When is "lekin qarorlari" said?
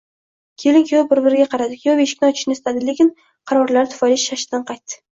2.91-3.95